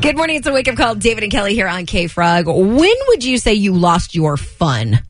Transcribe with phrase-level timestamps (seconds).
[0.00, 0.36] Good morning.
[0.36, 0.94] It's a wake up call.
[0.94, 2.46] David and Kelli here on K Frog.
[2.46, 5.00] When would you say you lost your fun?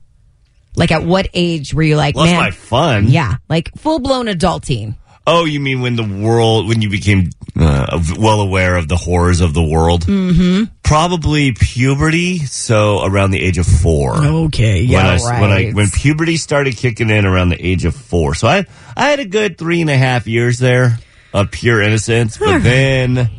[0.74, 2.41] Like at what age were you like, Lost man?
[2.41, 3.06] my fun.
[3.08, 4.97] Yeah, like full blown adulting.
[5.28, 9.41] Oh, you mean when the world, when you became uh, well aware of the horrors
[9.41, 10.06] of the world?
[10.06, 10.64] Mm-hmm.
[10.82, 12.38] Probably puberty.
[12.38, 14.16] So around the age of four.
[14.16, 18.34] Okay, when I, when I when puberty started kicking in around the age of four.
[18.34, 18.66] So I
[18.97, 20.98] I had a good three and a half years there
[21.32, 23.30] of pure innocence, but then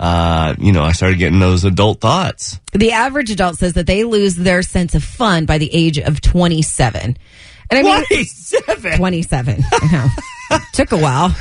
[0.00, 2.58] uh, you know I started getting those adult thoughts.
[2.72, 6.20] the average adult says that they lose their sense of fun by the age of
[6.20, 7.16] 27.
[7.72, 8.96] And I mean, Twenty-seven.
[8.98, 9.62] 27.
[9.72, 9.92] I
[10.50, 10.58] know.
[10.72, 11.32] Took a while.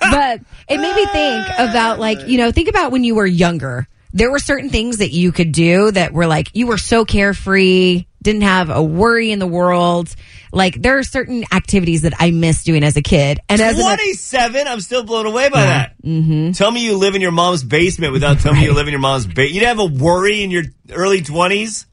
[0.00, 3.88] But it made me think about like, you know, think about when you were younger.
[4.12, 8.04] There were certain things that you could do that were like, you were so carefree,
[8.26, 10.14] didn't have a worry in the world.
[10.52, 13.38] Like, there are certain activities that I miss doing as a kid.
[13.48, 14.66] And as an, 27?
[14.66, 16.02] I'm still blown away by that.
[16.02, 16.52] Mm-hmm.
[16.52, 19.00] Tell me you live in your mom's basement without telling me you live in your
[19.00, 19.50] mom's basement.
[19.50, 21.86] You didn't have a worry in your early 20s?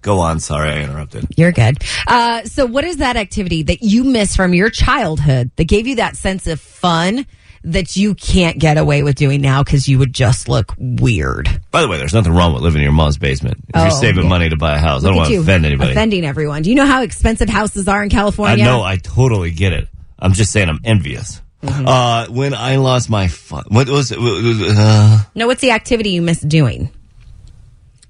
[0.00, 0.40] Go on.
[0.40, 1.26] Sorry, I interrupted.
[1.36, 1.78] You're good.
[2.06, 5.96] Uh, so, what is that activity that you miss from your childhood that gave you
[5.96, 7.26] that sense of fun
[7.66, 11.48] that you can't get away with doing now because you would just look weird?
[11.70, 13.58] By the way, there's nothing wrong with living in your mom's basement.
[13.68, 14.28] If you're Oh, saving yeah.
[14.30, 15.90] money to buy a house, I don't want to offend anybody.
[15.92, 16.62] Offending everyone.
[16.62, 18.64] Do you know how expensive houses are in California?
[18.64, 19.88] I know, I totally get it.
[20.18, 21.42] I'm just saying I'm envious.
[21.62, 21.86] Mm-hmm.
[21.88, 24.18] Uh, when I lost my fun, what was it?
[24.20, 26.90] Uh, No, what's the activity you miss doing?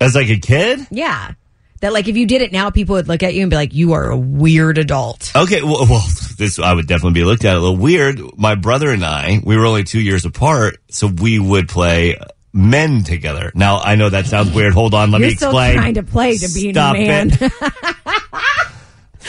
[0.01, 0.87] as like a kid?
[0.91, 1.33] Yeah.
[1.81, 3.75] That like if you did it now, people would look at you and be like,
[3.75, 6.03] "You are a weird adult." Okay, well, well,
[6.37, 8.21] this I would definitely be looked at a little weird.
[8.39, 12.17] My brother and I, we were only two years apart, so we would play
[12.53, 13.53] men together.
[13.55, 14.73] Now I know that sounds weird.
[14.75, 15.75] Hold on, let You're me still explain.
[15.77, 17.31] trying to play to a Stop man.
[17.33, 17.39] It.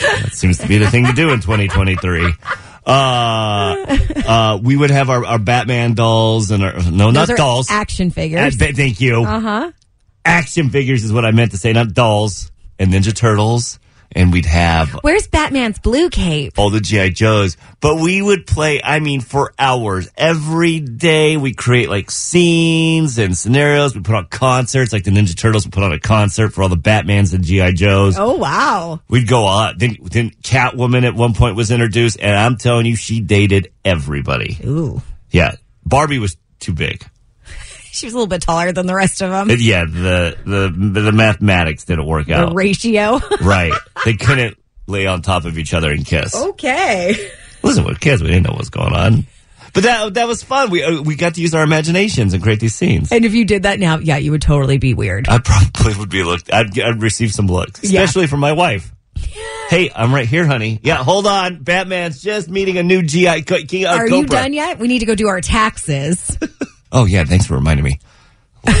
[0.00, 2.32] that seems to be the thing to do in 2023.
[2.86, 2.90] Uh,
[4.26, 7.70] uh, we would have our, our Batman dolls and our no, Those not dolls.
[7.70, 8.56] action figures.
[8.56, 9.24] th- thank you.
[9.24, 9.72] Uh huh.
[10.24, 12.50] Action figures is what I meant to say, not dolls.
[12.78, 13.78] And Ninja Turtles,
[14.12, 16.54] and we'd have Where's Batman's blue cape?
[16.58, 17.56] all the GI Joes.
[17.80, 21.36] But we would play, I mean, for hours every day.
[21.36, 23.94] We create like scenes and scenarios.
[23.94, 25.64] We put on concerts, like the Ninja Turtles.
[25.64, 28.16] We put on a concert for all the Batmans and GI Joes.
[28.18, 29.00] Oh wow!
[29.08, 29.78] We'd go on.
[29.78, 34.58] Then, then Catwoman at one point was introduced, and I'm telling you, she dated everybody.
[34.64, 35.52] Ooh, Yeah,
[35.84, 37.04] Barbie was too big.
[37.98, 39.50] She was a little bit taller than the rest of them.
[39.50, 42.40] Uh, Yeah, the the the mathematics didn't work out.
[42.40, 42.54] The out.
[42.54, 43.20] ratio.
[43.42, 43.72] right,
[44.04, 46.34] they couldn't lay on top of each other and kiss.
[46.34, 47.30] okay.
[47.62, 48.22] Listen, we're kids.
[48.22, 49.26] We didn't know what was going on.
[49.74, 50.70] But that that was fun.
[50.70, 53.12] We uh, we got to use our imaginations and create these scenes.
[53.12, 55.28] And if you did that now, yeah, you would totally be weird.
[55.28, 56.52] I probably would be looked.
[56.52, 58.00] I'd, I'd receive some looks, Yeah.
[58.02, 58.90] especially from my wife.
[59.68, 60.80] Hey, I'm right here, honey.
[60.82, 61.62] Yeah, hold on.
[61.62, 63.42] Batman's just meeting a new GI.
[63.42, 64.28] Co- King, uh, Are you Cobra.
[64.28, 64.78] done yet?
[64.78, 66.38] We need to go do our taxes.
[66.92, 68.00] Oh yeah, thanks for reminding me.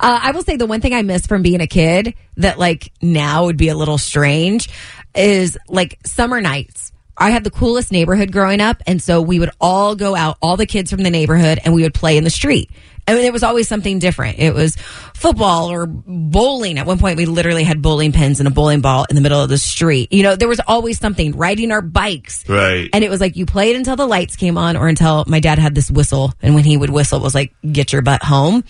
[0.00, 2.92] Uh, I will say the one thing I miss from being a kid that like
[3.00, 4.68] now would be a little strange
[5.14, 6.91] is like summer nights.
[7.16, 10.56] I had the coolest neighborhood growing up, and so we would all go out, all
[10.56, 12.70] the kids from the neighborhood, and we would play in the street.
[13.06, 14.38] I mean, it was always something different.
[14.38, 16.78] It was football or bowling.
[16.78, 19.42] At one point, we literally had bowling pins and a bowling ball in the middle
[19.42, 20.12] of the street.
[20.12, 21.36] You know, there was always something.
[21.36, 22.88] Riding our bikes, Right.
[22.92, 25.58] and it was like you played until the lights came on or until my dad
[25.58, 26.32] had this whistle.
[26.42, 28.62] And when he would whistle, it was like, get your butt home.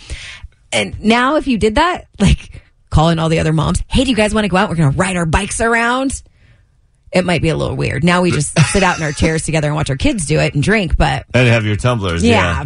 [0.73, 4.17] And now if you did that, like calling all the other moms, hey, do you
[4.17, 4.71] guys want to go out?
[4.71, 6.23] We're going to ride our bikes around.
[7.13, 8.05] It might be a little weird.
[8.05, 10.55] Now we just sit out in our chairs together and watch our kids do it
[10.55, 10.97] and drink.
[10.97, 12.25] But And have your tumblers.
[12.25, 12.65] yeah, Yeah.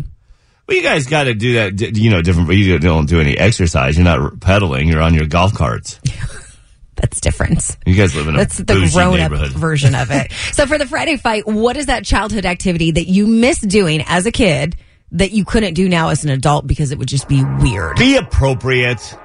[0.69, 1.97] Well, you guys got to do that.
[1.97, 2.53] You know, different.
[2.53, 3.97] You don't do any exercise.
[3.97, 4.89] You're not pedaling.
[4.89, 6.01] You're on your golf carts.
[6.97, 7.77] that's different.
[7.87, 10.33] You guys live in a That's the grown up version of it.
[10.53, 14.27] so for the Friday fight, what is that childhood activity that you miss doing as
[14.27, 14.75] a kid
[15.13, 17.97] that you couldn't do now as an adult because it would just be weird.
[17.97, 19.17] Be appropriate.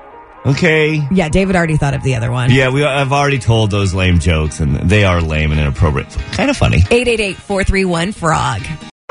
[0.46, 1.08] Okay.
[1.12, 2.52] Yeah, David already thought of the other one.
[2.52, 2.84] Yeah, we.
[2.84, 6.10] I've already told those lame jokes, and they are lame and inappropriate.
[6.32, 6.80] Kind of funny.
[6.80, 8.62] 888-431-FROG.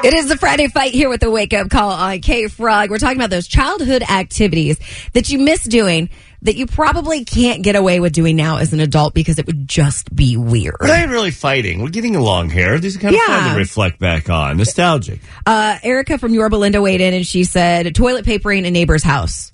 [0.03, 2.89] It is the Friday fight here with the wake up call on K Frog.
[2.91, 4.79] We're talking about those childhood activities
[5.13, 6.09] that you miss doing
[6.43, 9.69] that you probably can't get away with doing now as an adult because it would
[9.69, 10.77] just be weird.
[10.81, 11.83] We're not really fighting.
[11.83, 12.79] We're getting along here.
[12.79, 13.41] These are kind of Yeah.
[13.43, 14.57] fun to reflect back on.
[14.57, 15.21] Nostalgic.
[15.45, 19.53] Uh, Erica from Yorba Linda weighed in and she said toilet papering a neighbor's house.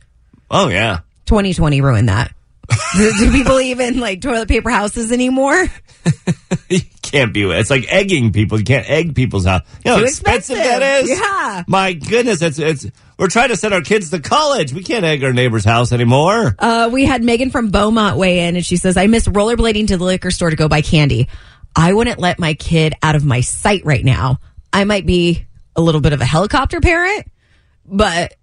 [0.49, 1.01] Oh yeah.
[1.27, 2.33] 2020 ruined that.
[2.97, 5.67] do, do people even like toilet paper houses anymore?
[6.69, 7.43] You can't be.
[7.45, 8.59] It's like egging people.
[8.59, 9.63] You can't egg people's house.
[9.85, 10.81] You know Too expensive, expensive.
[10.81, 11.11] that is.
[11.11, 11.65] Yeah.
[11.69, 12.87] My goodness, it's it's.
[13.19, 14.73] We're trying to send our kids to college.
[14.73, 16.55] We can't egg our neighbor's house anymore.
[16.59, 19.97] Uh, we had Megan from Beaumont weigh in and she says, I miss rollerblading to
[19.97, 21.29] the liquor store to go buy candy.
[21.75, 24.39] I wouldn't let my kid out of my sight right now.
[24.73, 25.47] I might be
[25.77, 27.27] a little bit of a helicopter parent,
[27.85, 28.35] but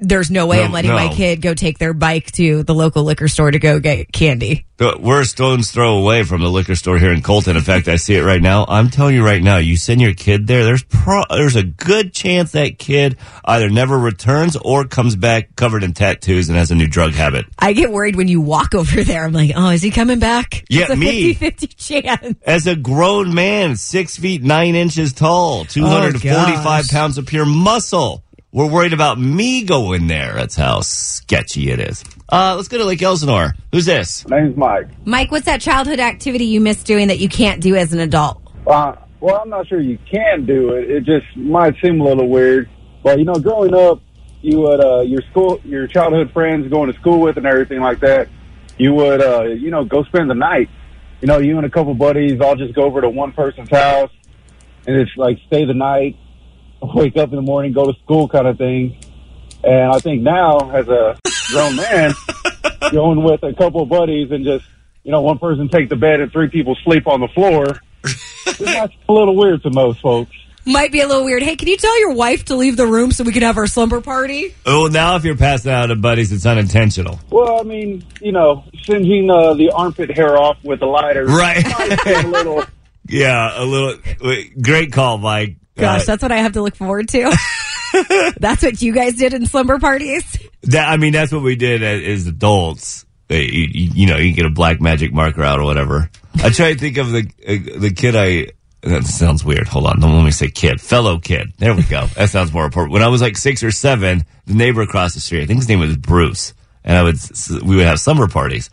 [0.00, 0.96] there's no way No, I'm letting no.
[0.96, 4.66] my kid go take their bike to the local liquor store to go get candy.
[4.80, 7.56] We're a stone's throw away from the liquor store here in Colton.
[7.56, 8.64] In fact, I see it right now.
[8.68, 10.64] I'm telling you right now, you send your kid there.
[10.64, 15.84] There's pro- there's a good chance that kid either never returns or comes back covered
[15.84, 17.46] in tattoos and has a new drug habit.
[17.56, 19.24] I get worried when you walk over there.
[19.24, 20.64] I'm like, oh, is he coming back?
[20.68, 21.34] Yeah, it's a me.
[21.34, 22.38] 50-50 chance.
[22.44, 28.23] As a grown man, six feet nine inches tall, 245 Oh, pounds of pure muscle.
[28.54, 30.32] We're worried about me going there.
[30.34, 32.04] That's how sketchy it is.
[32.28, 33.52] Uh, let's go to Lake Elsinore.
[33.72, 34.24] Who's this?
[34.28, 34.86] My Name's Mike.
[35.04, 38.40] Mike, what's that childhood activity you miss doing that you can't do as an adult?
[38.64, 40.88] Uh, well, I'm not sure you can do it.
[40.88, 42.70] It just might seem a little weird.
[43.02, 44.00] But you know, growing up,
[44.40, 47.98] you would uh, your school, your childhood friends going to school with, and everything like
[48.00, 48.28] that.
[48.78, 50.70] You would, uh, you know, go spend the night.
[51.20, 54.12] You know, you and a couple buddies all just go over to one person's house,
[54.86, 56.16] and it's like stay the night,
[56.94, 58.98] wake up in the morning, go to school, kind of thing.
[59.62, 61.16] And I think now, as a
[61.50, 62.12] grown man,
[62.92, 64.64] going with a couple of buddies and just,
[65.04, 67.64] you know, one person take the bed and three people sleep on the floor.
[68.58, 70.32] That's a little weird to most folks.
[70.66, 71.42] Might be a little weird.
[71.42, 73.66] Hey, can you tell your wife to leave the room so we can have our
[73.66, 74.54] slumber party?
[74.64, 77.20] Oh, now if you're passing out to buddies, it's unintentional.
[77.30, 81.26] Well, I mean, you know, singeing uh, the armpit hair off with a lighter.
[81.26, 81.62] Right.
[81.64, 82.64] might a little.
[83.06, 83.98] Yeah, a little.
[84.22, 85.56] wait, Great call, Mike.
[85.76, 87.36] Gosh, Uh, that's what I have to look forward to.
[88.38, 90.24] that's what you guys did in slumber parties.
[90.62, 93.04] that, I mean, that's what we did as, as adults.
[93.30, 96.10] Uh, You, you, you know, you get a black magic marker out or whatever.
[96.42, 98.48] I try to think of the uh, the kid I.
[98.82, 99.66] That sounds weird.
[99.68, 99.98] Hold on.
[100.00, 100.78] Don't let me say kid.
[100.78, 101.54] Fellow kid.
[101.56, 102.06] There we go.
[102.16, 102.92] That sounds more important.
[102.92, 105.68] When I was like six or seven, the neighbor across the street, I think his
[105.70, 106.52] name was Bruce,
[106.84, 107.16] and I would
[107.64, 108.68] we would have summer parties.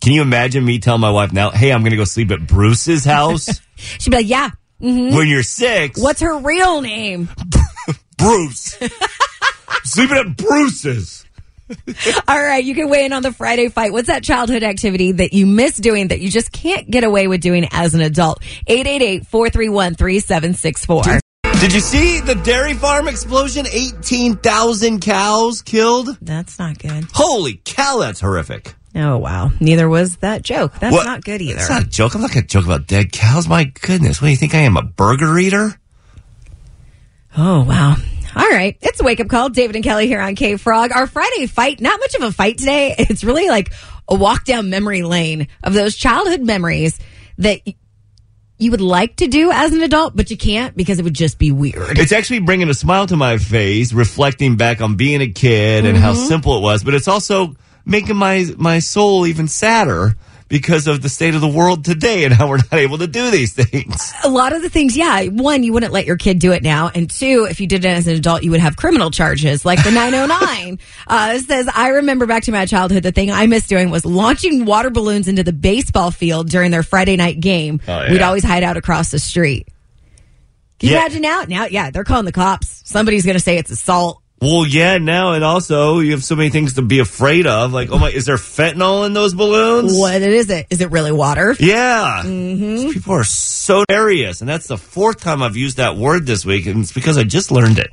[0.00, 2.46] Can you imagine me telling my wife now, "Hey, I'm going to go sleep at
[2.46, 3.60] Bruce's house"?
[3.76, 4.50] She'd be like, yeah.
[4.82, 5.16] Mm-hmm.
[5.16, 7.28] when you're six, What's her real name?
[8.18, 8.76] Bruce?
[9.84, 11.24] Sleeping at Bruce's.
[12.28, 13.92] All right, you can weigh in on the Friday fight.
[13.92, 17.40] What's that childhood activity that you miss doing that you just can't get away with
[17.40, 18.42] doing as an adult?
[18.68, 21.20] 888-431-3764.
[21.60, 23.66] Did you see the dairy farm explosion?
[23.70, 26.18] 18,000 cows killed?
[26.20, 27.06] That's not good.
[27.14, 28.74] Holy cow, that's horrific.
[28.96, 29.50] Oh, wow.
[29.60, 30.72] Neither was that joke.
[30.78, 31.04] That's What?
[31.04, 31.58] not good either.
[31.58, 32.14] It's not a joke.
[32.14, 33.48] I'm not going to joke about dead cows.
[33.48, 34.20] My goodness.
[34.22, 35.74] What do you think I am, a burger eater?
[37.36, 37.96] Oh, wow.
[38.36, 38.76] All right.
[38.80, 39.48] It's a wake up call.
[39.48, 40.92] David and Kelli here on K Frog.
[40.92, 42.94] Our Friday fight, not much of a fight today.
[43.10, 43.72] It's really like
[44.08, 46.98] a walk down memory lane of those childhood memories
[47.38, 47.60] that
[48.58, 51.38] you would like to do as an adult, but you can't because it would just
[51.38, 51.98] be weird.
[51.98, 55.96] It's actually bringing a smile to my face, reflecting back on being a kid and
[55.98, 56.28] how Mm-hmm.
[56.28, 60.14] simple it was, but it's also making my, my soul even sadder
[60.46, 63.30] because of the state of the world today and how we're not able to do
[63.30, 64.12] these things.
[64.22, 65.24] A lot of the things, yeah.
[65.24, 66.90] One, you wouldn't let your kid do it now.
[66.94, 69.82] And two, if you did it as an adult, you would have criminal charges like
[69.82, 70.78] the 909.
[71.08, 74.64] uh, says, I remember back to my childhood, the thing I missed doing was launching
[74.66, 77.80] water balloons into the baseball field during their Friday night game.
[77.88, 78.10] Oh, yeah.
[78.12, 79.68] We'd always hide out across the street.
[80.78, 81.00] Can you Yeah.
[81.02, 81.44] imagine now?
[81.48, 82.82] Now, yeah, they're calling the cops.
[82.84, 84.20] Somebody's going to say it's assault.
[84.44, 87.72] Well, yeah, now and also you have so many things to be afraid of.
[87.72, 89.98] Like, oh my, is there fentanyl in those balloons?
[89.98, 90.66] What is it?
[90.68, 91.56] Is it really water?
[91.58, 92.22] Yeah.
[92.22, 94.42] These People are so serious.
[94.42, 96.66] And that's the fourth time I've used that word this week.
[96.66, 97.90] And it's because I just learned it.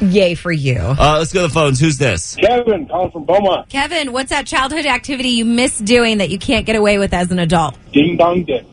[0.00, 0.78] Yay for you.
[0.78, 1.78] Uh, let's go to the phones.
[1.78, 2.34] Who's this?
[2.36, 3.68] Kevin, calling from Beaumont.
[3.68, 7.30] Kevin, what's that childhood activity you miss doing that you can't get away with as
[7.30, 7.76] an adult?
[7.92, 8.64] Ding dong ditch.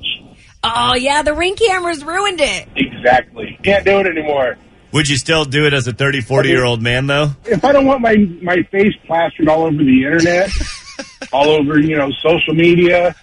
[0.63, 2.67] Oh, yeah, the ring cameras ruined it.
[2.75, 3.59] Exactly.
[3.63, 4.57] Can't do it anymore.
[4.93, 7.31] Would you still do it as a 30, 40 year old man, though?
[7.45, 10.49] If I don't want my my face plastered all over the internet,
[11.33, 13.15] all over you know social media,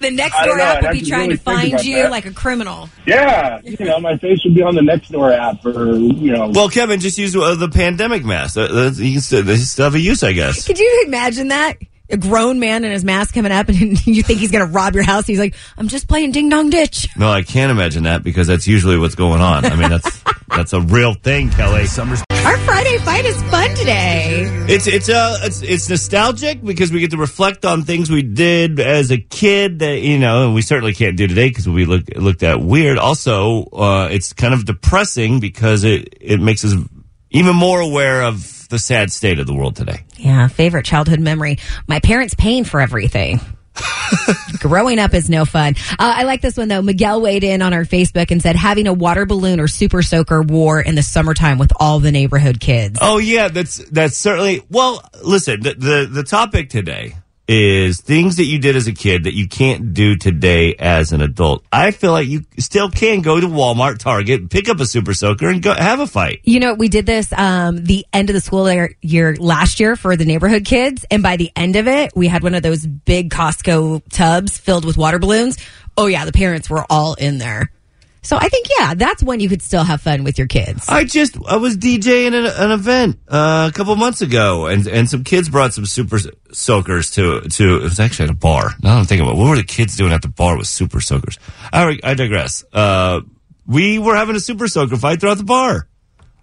[0.00, 2.10] The next door app I'd will be trying really to find you that.
[2.10, 2.88] like a criminal.
[3.06, 6.50] Yeah, you know, my face would be on the next door app, or you know.
[6.54, 8.56] Well, Kevin, just use uh, the pandemic mask.
[8.58, 10.66] Uh, you can still, they still have a use, I guess.
[10.66, 11.78] Could you imagine that?
[12.08, 14.94] A grown man in his mask coming up and you think he's going to rob
[14.94, 15.26] your house.
[15.26, 17.08] He's like, I'm just playing ding dong ditch.
[17.16, 19.64] No, I can't imagine that because that's usually what's going on.
[19.64, 20.22] I mean, that's
[20.56, 21.86] that's a real thing, Kelli.
[21.86, 24.44] Summer's Our Friday fight is fun today.
[24.68, 28.80] It's it's uh it's it's nostalgic because we get to reflect on things we did
[28.80, 32.04] as a kid that you know, and we certainly can't do today because we look
[32.16, 32.98] looked at weird.
[32.98, 36.74] Also, uh, it's kind of depressing because it it makes us
[37.30, 40.04] even more aware of the sad state of the world today.
[40.16, 41.58] Yeah, favorite childhood memory.
[41.86, 43.40] My parents paying for everything.
[44.60, 45.74] Growing up is no fun.
[45.92, 46.82] Uh, I like this one though.
[46.82, 50.42] Miguel weighed in on our Facebook and said having a water balloon or super soaker
[50.42, 52.98] war in the summertime with all the neighborhood kids.
[53.00, 54.62] Oh yeah, that's that's certainly.
[54.70, 57.14] Well, listen, the the, the topic today
[57.48, 61.20] is things that you did as a kid that you can't do today as an
[61.20, 61.64] adult.
[61.72, 65.48] I feel like you still can go to Walmart, Target, pick up a super soaker,
[65.48, 66.40] and go have a fight.
[66.44, 69.96] You know, we did this um, the end of the school year, year last year
[69.96, 72.86] for the neighborhood kids, and by the end of it, we had one of those
[72.86, 75.58] big Costco tubs filled with water balloons.
[75.96, 77.70] Oh yeah, the parents were all in there.
[78.26, 80.88] So I think yeah, that's when you could still have fun with your kids.
[80.88, 85.08] I just I was DJing an, an event uh, a couple months ago, and and
[85.08, 86.18] some kids brought some super
[86.50, 87.76] soakers to to.
[87.76, 88.72] It was actually at a bar.
[88.82, 91.38] Now I'm thinking about what were the kids doing at the bar with super soakers.
[91.72, 92.64] I I digress.
[92.72, 93.20] Uh,
[93.64, 95.86] we were having a super soaker fight throughout the bar,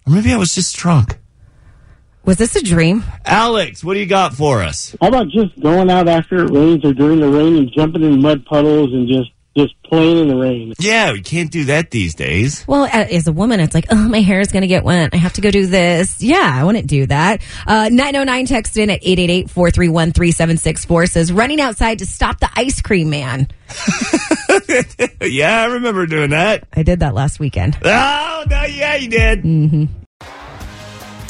[0.08, 1.18] or maybe I was just drunk.
[2.24, 3.04] Was this a dream?
[3.26, 4.96] Alex, what do you got for us?
[5.02, 8.22] How about just going out after it rains or during the rain and jumping in
[8.22, 10.74] mud puddles and just just playing in the rain?
[10.80, 12.66] Yeah, we can't do that these days.
[12.68, 15.12] Well, as a woman, it's like, oh, my hair is going to get wet.
[15.14, 16.22] I have to go do this.
[16.22, 17.42] Yeah, I wouldn't do that.
[17.68, 23.48] Uh, 909 text in at 888-431-3764 says, running outside to stop the ice cream man.
[25.22, 26.68] yeah, I remember doing that.
[26.74, 27.78] I did that last weekend.
[27.84, 29.90] Oh, no, yeah, you did.